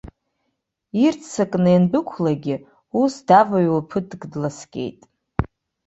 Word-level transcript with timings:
Ирццакны 1.03 1.69
иандәықәлагьы, 1.71 2.55
ус 3.01 3.13
даваҩуа 3.27 3.87
ԥыҭк 3.89 4.21
дласкьеит. 4.31 4.99